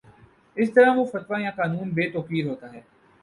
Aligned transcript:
اس 0.57 0.69
طرح 0.73 0.93
وہ 0.95 1.03
فتویٰ 1.05 1.39
یا 1.41 1.51
قانون 1.55 1.89
بے 1.89 2.09
توقیر 2.09 2.45
ہوتا 2.45 2.73
ہے 2.73 2.81